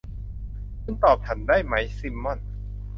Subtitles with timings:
[0.83, 2.39] คุณตอบฉันได้ไหม ซิมม่อน